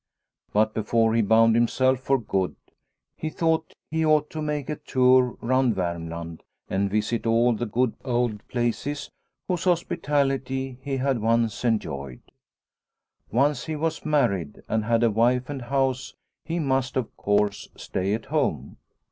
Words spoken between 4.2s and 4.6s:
to